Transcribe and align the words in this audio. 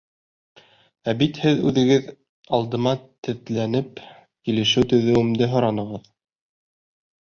Ә 1.13 1.13
бит 1.19 1.39
һеҙ 1.43 1.61
үҙегеҙ, 1.73 2.09
алдыма 2.59 2.95
теҙләнеп, 3.29 4.05
килешеү 4.13 4.91
төҙөүемде 4.97 5.55
һоранығыҙ. 5.57 6.15